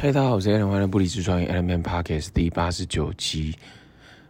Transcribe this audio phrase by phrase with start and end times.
[0.00, 3.52] 嗨，大家好，我是 Allen，欢迎来到不离职创业 Allen Man Podcast 第八十九集。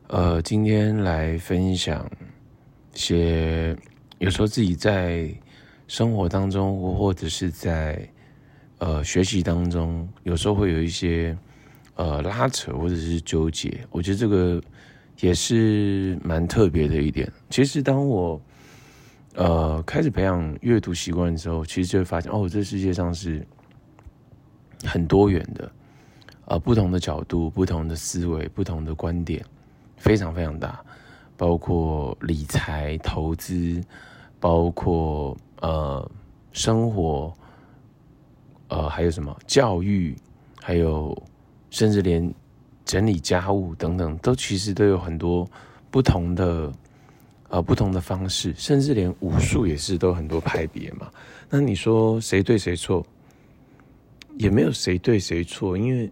[0.07, 2.11] 呃，今天来分享
[2.95, 3.77] 些
[4.17, 5.31] 有时候自己在
[5.87, 8.01] 生活当中，或者是在
[8.79, 11.37] 呃学习当中，有时候会有一些
[11.97, 13.79] 呃拉扯或者是纠结。
[13.91, 14.59] 我觉得这个
[15.21, 17.31] 也是蛮特别的一点。
[17.51, 18.41] 其实当我
[19.35, 23.47] 呃开始培养阅读习惯的时候，其实就会发现，哦，这世界上是。
[24.85, 25.71] 很多元的，
[26.45, 29.45] 呃，不同的角度、不同的思维、不同的观点，
[29.97, 30.81] 非常非常大，
[31.37, 33.83] 包括理财、投资，
[34.39, 36.11] 包括呃
[36.53, 37.33] 生活，
[38.69, 40.17] 呃还有什么教育，
[40.63, 41.17] 还有
[41.71, 42.33] 甚至连
[42.85, 45.49] 整理家务等等，都其实都有很多
[45.91, 46.73] 不同的
[47.49, 51.11] 呃不同的方式，甚至连武术也是都很多派别嘛。
[51.51, 53.05] 那你说谁对谁错？
[54.39, 56.11] 也没有谁对谁错，因为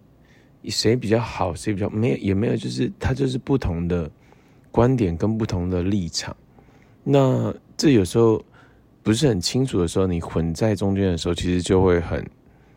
[0.68, 4.10] 谁比较好，谁比较没有，也没有，就是他就是不同的
[4.72, 6.36] 观点跟不同的立场。
[7.04, 8.44] 那这有时候
[9.04, 12.28] 不是很清楚的时候，你混在中间的时候，其实就会很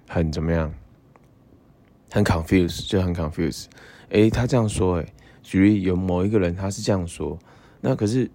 [0.07, 0.71] 很怎么样，
[2.11, 3.65] 很 confuse，就很 confuse。
[4.09, 7.35] 诶，他这样说，诶，举例有某一个人他是这样说，
[7.81, 8.29] 那可是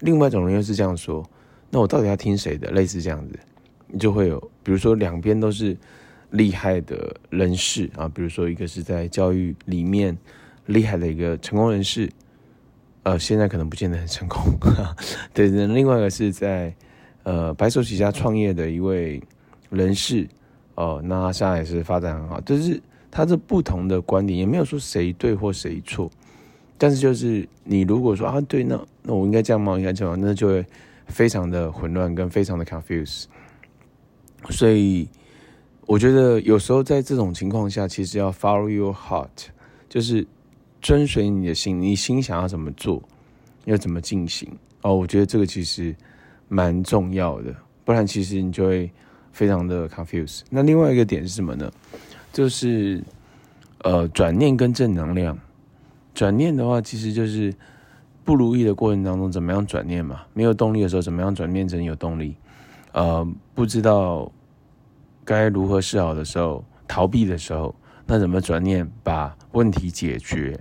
[0.00, 1.22] 另外一种人又是这样说，
[1.68, 2.70] 那我到底要听谁的？
[2.70, 3.38] 类似这样子，
[3.86, 5.76] 你就会有，比如说两边都是。
[6.30, 10.16] 厉害的人士啊，比如说一个是在教育里面
[10.66, 12.06] 厉害的一个成功人士，
[13.02, 14.42] 呃，现在可能不见得很成功。
[15.32, 16.74] 对，另外一个是在
[17.22, 19.22] 呃白手起家创业的一位
[19.70, 20.28] 人士，
[20.74, 22.38] 哦、呃，那他现在也是发展很好。
[22.42, 22.78] 就是
[23.10, 26.10] 他这不同的观点，也没有说谁对或谁错，
[26.76, 29.78] 但是就是你如果说啊，对，那那我应该这样吗？
[29.78, 30.20] 应该这样？
[30.20, 30.66] 那就会
[31.06, 33.24] 非常的混乱跟非常的 confuse，
[34.50, 35.08] 所以。
[35.88, 39.46] 我觉得有时候在这种情况下，其实要 follow your heart，
[39.88, 40.24] 就是
[40.82, 43.02] 遵随你的心，你心想要怎么做，
[43.64, 44.46] 要怎么进行
[44.82, 44.94] 哦。
[44.94, 45.96] 我觉得这个其实
[46.46, 47.56] 蛮重要的，
[47.86, 48.90] 不然其实你就会
[49.32, 50.42] 非常的 confuse。
[50.50, 51.72] 那另外一个点是什么呢？
[52.34, 53.02] 就是
[53.78, 55.38] 呃转念跟正能量。
[56.12, 57.50] 转念的话，其实就是
[58.24, 60.20] 不如意的过程当中怎么样转念嘛？
[60.34, 62.36] 没有动力的时候怎么样转念成有动力？
[62.92, 64.30] 呃，不知道。
[65.28, 67.74] 该如何是好的时候，逃避的时候，
[68.06, 70.58] 那怎么转念把问题解决？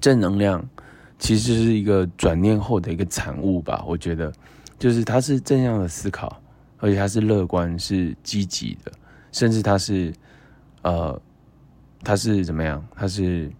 [0.00, 0.66] 正能量
[1.18, 3.84] 其实是一个转念后的一个产物吧。
[3.86, 4.32] 我觉得，
[4.78, 6.40] 就是它是正向的思考，
[6.78, 8.90] 而且它是乐观、是积极的，
[9.30, 10.10] 甚至它是
[10.80, 11.20] 呃，
[12.02, 12.82] 它是怎么样？
[12.96, 13.52] 它是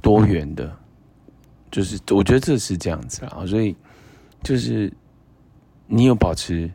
[0.00, 0.74] 多元的，
[1.70, 3.44] 就是我觉得这是这样子啊。
[3.44, 3.76] 所以
[4.42, 4.90] 就是
[5.86, 6.72] 你有保持。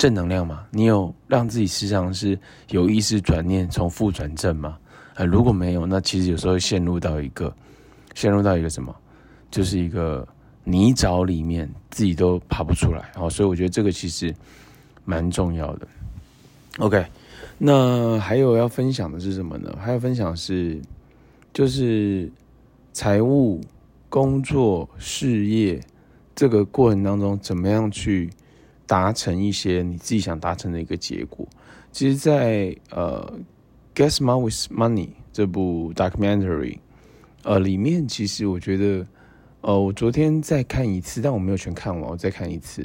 [0.00, 2.38] 正能量嘛，你有让自己时常是
[2.70, 4.78] 有意识转念从负转正吗？
[5.16, 7.54] 呃，如果没有，那其实有时候会陷入到一个，
[8.14, 8.96] 陷入到一个什么，
[9.50, 10.26] 就是一个
[10.64, 13.12] 泥沼里面，自己都爬不出来。
[13.14, 14.34] 好，所以我觉得这个其实
[15.04, 15.86] 蛮重要的。
[16.78, 17.04] OK，
[17.58, 19.70] 那还有要分享的是什么呢？
[19.78, 20.80] 还要分享是，
[21.52, 22.32] 就是
[22.94, 23.60] 财务、
[24.08, 25.78] 工作、事业
[26.34, 28.30] 这个过程当中，怎么样去。
[28.90, 31.46] 达成一些你自己想达成的一个结果。
[31.92, 33.40] 其实在，呃
[33.96, 36.78] 《Get Smart with Money》这部 documentary，
[37.44, 39.06] 呃，里面其实我觉得，
[39.60, 42.84] 呃，我昨天再看一次，但我没有全看完，我再看一次，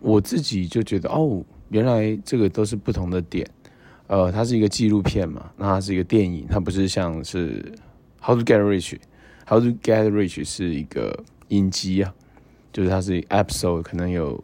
[0.00, 3.48] 我自己就觉得，哦，原来这个都是不同的点。
[4.08, 7.62] 呃，它是一个纪录片嘛，那它是一个电影，它不是像是
[8.20, 8.94] 《How to Get Rich》，
[9.46, 12.12] 《How to Get Rich》是一个影集啊，
[12.72, 14.42] 就是它是 episode，可能有。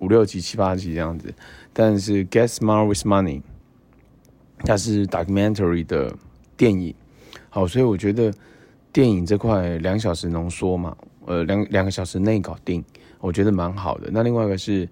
[0.00, 1.32] 五六集、七八集这样子，
[1.72, 3.40] 但是《Get Smart with Money》
[4.58, 6.14] 它是 documentary 的
[6.56, 6.94] 电影，
[7.50, 8.32] 好，所以我觉得
[8.92, 12.84] 电影这块两小时浓缩嘛，呃，两两个小时内搞定，
[13.20, 14.08] 我觉得蛮好的。
[14.12, 14.88] 那另外一个是，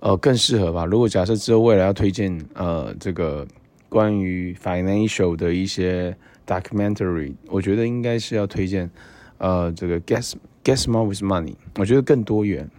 [0.00, 0.84] 呃，更适合吧。
[0.84, 3.46] 如果假设之后未来要推荐，呃，这个
[3.88, 6.16] 关于 financial 的一些
[6.46, 8.90] documentary，我觉得应该是要推荐，
[9.38, 10.34] 呃，这个 Get
[10.64, 12.70] Get Smart with Money，我觉得更多元。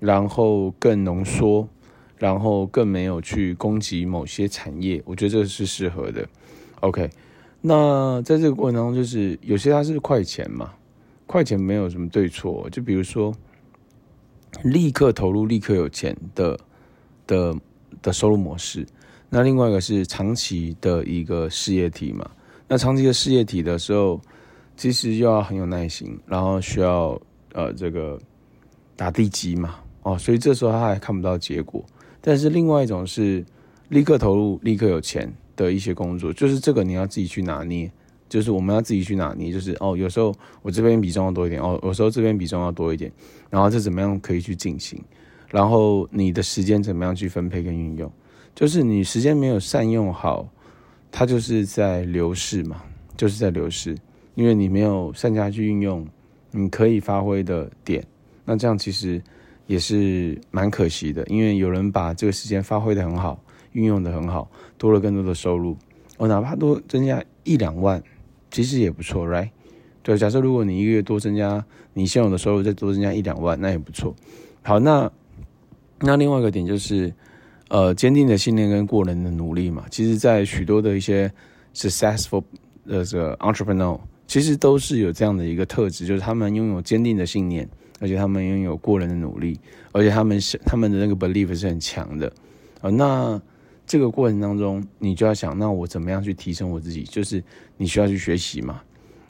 [0.00, 1.68] 然后更浓缩，
[2.16, 6.26] 然后更没有去攻击某些产业，我觉得这是适合的。
[6.80, 7.08] OK，
[7.60, 10.72] 那在这个过程当中，就是有些它是快钱嘛，
[11.26, 13.32] 快钱没有什么对错，就比如说
[14.64, 16.58] 立刻投入、立刻有钱的
[17.26, 17.54] 的
[18.00, 18.86] 的收入模式。
[19.28, 22.28] 那另外一个是长期的一个事业体嘛，
[22.66, 24.20] 那长期的事业体的时候，
[24.76, 27.20] 其实又要很有耐心，然后需要
[27.52, 28.18] 呃这个
[28.96, 29.79] 打地基嘛。
[30.02, 31.84] 哦，所以这时候他还看不到结果，
[32.20, 33.44] 但是另外一种是
[33.88, 37.90] 立刻投入、立刻有钱，的一些工作，就是这个你要自己去拿捏，
[38.28, 43.12] 就是我们要自己去拿捏，就是哦，有时候我这边比重要多一点，哦，有时候这边比重要多一点，
[43.50, 44.98] 然后这怎么样可以去进行，
[45.50, 48.10] 然后你的时间怎么样去分配跟运用，
[48.54, 50.48] 就是你时间没有善用好，
[51.12, 52.82] 它就是在流逝嘛，
[53.16, 53.94] 就是在流逝，
[54.34, 56.06] 因为你没有善加去运用
[56.52, 58.02] 你可以发挥的点，
[58.46, 59.22] 那这样其实
[59.70, 63.40] 也是蛮可惜的，因为有人把这个时间发挥得很好。
[63.72, 65.76] 运用的很好，多了更多的收入，
[66.18, 68.02] 我、哦、哪怕多增加一两万，
[68.50, 69.48] 其实也不错，right？
[70.02, 74.12] 对，假设如果你一个月多增加你现有的收入，再多增加一两万，那也不错。
[74.62, 75.08] 好，那
[76.00, 77.14] 那另外一个点就是，
[77.68, 81.32] 呃，坚定的信念跟过人的努力嘛，其实，在许多的一些
[81.72, 82.42] successful
[82.84, 87.68] 的这个 entrepreneur，其实都是有这样的一个特质，就是他们拥有坚定的信念，
[88.00, 89.60] 而且他们拥有过人的努力，
[89.92, 92.32] 而且他们是他们的那个 belief 是很强的，
[92.82, 93.40] 那。
[93.86, 97.02] 这个过程当中，你就要想，那我怎么样去提升我自己？
[97.02, 97.42] 就是
[97.76, 98.80] 你需要去学习嘛，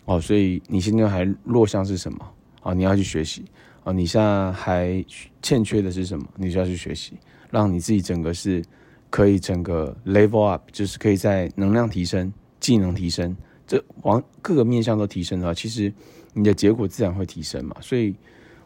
[0.05, 2.19] 哦，所以你现在还弱项是什么？
[2.61, 3.43] 哦，你要去学习。
[3.85, 5.03] 哦，你现在还
[5.41, 6.27] 欠缺的是什么？
[6.37, 7.15] 你需要去学习，
[7.51, 8.63] 让你自己整个是
[9.09, 13.35] 可以整个 level up，就是可以在能量提升、技能提升，
[13.67, 15.91] 这往各个面向都提升的话，其实
[16.35, 17.75] 你的结果自然会提升嘛。
[17.81, 18.15] 所以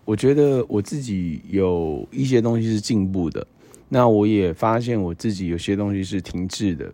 [0.05, 3.47] 我觉得我自己有一些东西是进步的。
[3.89, 6.93] 那我也发现我自己有些东西是停滞的，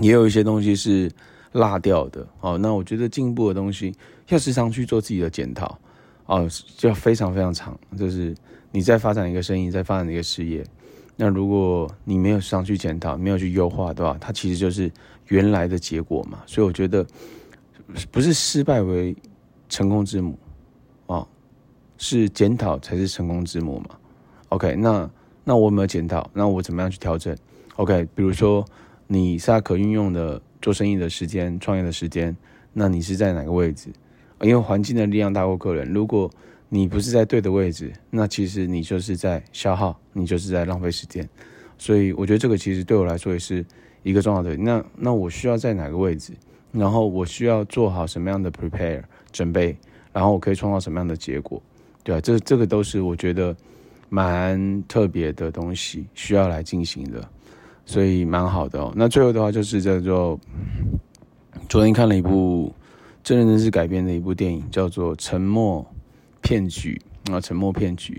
[0.00, 1.10] 也有一些东西是
[1.52, 2.26] 落掉的。
[2.40, 3.92] 哦，那我觉得进步的东西
[4.28, 5.78] 要时常去做自己的检讨，
[6.26, 7.78] 哦，就非常非常长。
[7.98, 8.34] 就是
[8.70, 10.64] 你在发展一个生意，在发展一个事业，
[11.16, 14.16] 那如果你没有时常去检讨，没有去优化，对吧？
[14.18, 14.90] 它其实就是
[15.28, 16.42] 原来的结果嘛。
[16.46, 17.04] 所以我觉得
[18.10, 19.14] 不是失败为
[19.68, 20.38] 成功之母，
[21.98, 23.90] 是检讨才是成功之母嘛。
[24.48, 25.08] OK，那。
[25.48, 26.28] 那我有没有检讨？
[26.34, 27.32] 那我怎么样去调整
[27.76, 28.66] ？OK，比如说
[29.06, 32.36] 你现在可运用的做生意的时间、创业的时间，
[32.72, 33.90] 那你是在哪个位置？
[34.40, 35.88] 因为环境的力量大过个人。
[35.92, 36.28] 如果
[36.68, 41.28] 你不是在对的位置，那其实你就是在消耗，你就是在浪费时间。
[41.78, 43.64] 所以我觉得这个其实对我来说也是
[44.02, 44.56] 一个重要的。
[44.56, 46.32] 那那我需要在哪个位置？
[46.72, 49.76] 然后我需要做好什么样的 prepare 准备？
[50.12, 51.62] 然后我可以创造什么样的结果？
[52.06, 53.52] 对啊，这这个都是我觉得。
[54.08, 57.28] 蛮特别的东西需要来进行的，
[57.84, 58.92] 所以蛮好的哦。
[58.94, 60.38] 那最后的话就是叫做，
[61.68, 62.72] 昨天看了一部
[63.24, 65.84] 真人真事改编的一部电影，叫做《沉默
[66.40, 67.02] 骗局》
[67.34, 68.14] 啊，《沉默骗局》。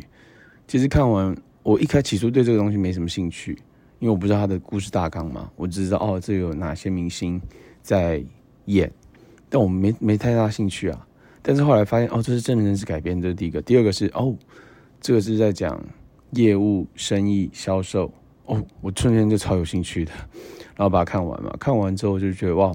[0.67, 1.33] 其实看完，
[1.63, 3.57] 我一开始起初对这个东西没什么兴趣，
[3.99, 7.41] 因为我不知道他的故事大纲嘛，我只知道哦，这有哪些明星
[7.81, 8.21] 在
[8.65, 8.91] 演，
[9.47, 11.06] 但我没没太大兴趣啊。
[11.47, 13.61] 但是后来发现哦，这是真人真事改编，这是第一个。
[13.61, 14.35] 第二个是哦。
[14.99, 15.79] 这个是在讲
[16.31, 18.11] 业务、生意、销售
[18.45, 20.11] 哦，我瞬间就超有兴趣的，
[20.75, 21.55] 然后把它看完嘛。
[21.59, 22.73] 看完之后就觉得哇，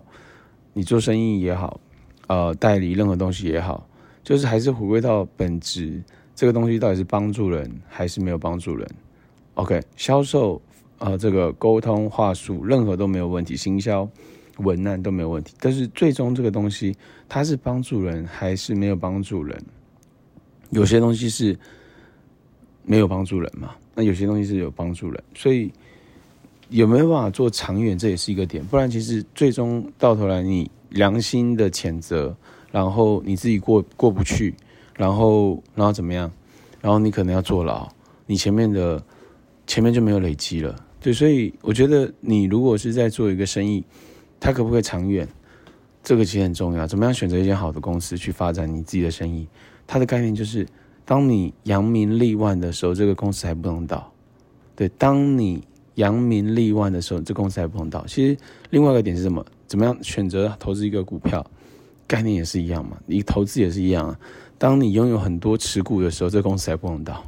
[0.73, 1.81] 你做生意也好，
[2.29, 3.85] 呃，代理任何东西也好，
[4.23, 6.01] 就是还是回归到本质，
[6.35, 8.89] 这个东西到底是帮助人还是没有帮助人
[9.55, 10.63] ？OK，销售
[10.99, 14.09] 呃，这个沟通话术任何都没有问题，行销
[14.59, 16.95] 文案都没有问题，但是最终这个东西
[17.29, 19.63] 它是帮助人还是没有帮助人？
[20.71, 21.59] 有些东西是。
[22.85, 23.77] 没有帮助人嘛？
[23.95, 25.71] 那有些东西是有帮助人，所以
[26.69, 28.61] 有没有办法做长远，这也是一个点。
[28.65, 32.37] 不然，其实最终到头来，你良心的谴责，
[32.73, 34.53] 然后你自己过过不去，
[34.97, 36.29] 然后然后怎么样？
[36.81, 37.89] 然后你可能要坐牢，
[38.27, 39.01] 你前面的
[39.65, 40.75] 前面就没有累积了。
[41.01, 43.85] 对，所以我觉得你如果是在做一个生意，
[44.43, 45.27] 它可不可以长远？
[46.03, 46.87] 这个其实很重要。
[46.87, 49.47] 怎么样选择一间好的公司去发展你自己的生意？
[49.87, 50.67] 它的概念就是。
[51.05, 54.11] 当你扬名立万的时候，这个公司还不能倒。
[54.77, 55.61] 对，当你
[55.97, 58.07] 扬名立万的时候，这公司还不能倒。
[58.07, 58.37] 其实
[58.71, 59.45] 另外一个点是什么？
[59.67, 61.45] 怎么样选择投资一个股票？
[62.07, 62.97] 概念也是一样嘛。
[63.05, 64.19] 你投资也是一样啊。
[64.59, 67.25] 当你拥有很多持股的时候，这公司还不能倒。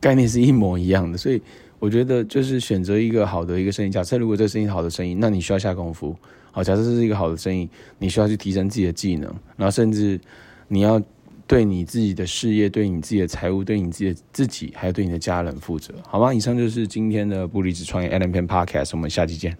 [0.00, 1.18] 概念是一模一样的。
[1.18, 1.40] 所以
[1.78, 3.90] 我觉得就是选择一个好的一个生意。
[3.90, 6.16] 假设如果这生意好的生意，那你需要下功夫。
[6.52, 7.68] 好，假设这是一个好的生意，
[7.98, 10.20] 你需要去提升自己的技能，然后甚至
[10.68, 11.02] 你要。
[11.44, 16.32] 对你自己的事业，对你自己的财务，对你自己的自己，还有对你的家人负责，好吗？
[16.32, 19.54] 以上就是今天的不离职创业 Allen Peng Podcast，我们下期见。